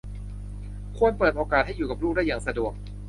[0.97, 2.73] ควรเปิดโอกาสให้อยู่กับลูกได้อย่างสะดวก